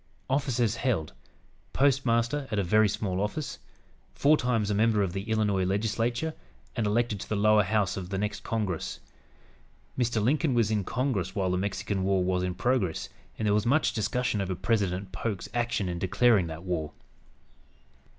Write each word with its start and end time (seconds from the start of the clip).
"Offices 0.31 0.77
held: 0.77 1.13
Postmaster 1.73 2.47
at 2.49 2.57
a 2.57 2.63
very 2.63 2.89
small 2.89 3.21
office; 3.21 3.59
four 4.15 4.35
times 4.35 4.71
a 4.71 4.73
member 4.73 5.03
of 5.03 5.13
the 5.13 5.29
Illinois 5.29 5.63
Legislature, 5.63 6.33
and 6.75 6.87
elected 6.87 7.19
to 7.19 7.29
the 7.29 7.35
lower 7.35 7.61
House 7.61 7.95
of 7.97 8.09
the 8.09 8.17
next 8.17 8.43
Congress." 8.43 8.99
Mr. 9.95 10.19
Lincoln 10.19 10.55
was 10.55 10.71
in 10.71 10.83
Congress 10.83 11.35
while 11.35 11.51
the 11.51 11.57
Mexican 11.59 12.03
War 12.03 12.23
was 12.23 12.41
in 12.41 12.55
progress, 12.55 13.09
and 13.37 13.45
there 13.45 13.53
was 13.53 13.67
much 13.67 13.93
discussion 13.93 14.41
over 14.41 14.55
President 14.55 15.11
Polk's 15.11 15.47
action 15.53 15.87
in 15.87 15.99
declaring 15.99 16.47
that 16.47 16.63
war. 16.63 16.93